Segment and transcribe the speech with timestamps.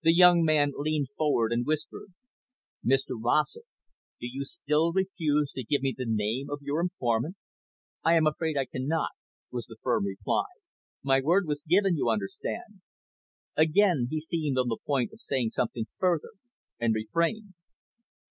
[0.00, 2.14] The young man leaned forward and whispered.
[2.82, 3.66] "Mr Rossett,
[4.18, 7.36] do you still refuse to give me the name of your informant?"
[8.02, 9.10] "I am afraid I cannot,"
[9.50, 10.46] was the firm reply.
[11.02, 12.80] "My word was given, you understand."
[13.54, 16.30] Again he seemed on the point of saying something further,
[16.78, 17.52] and refrained.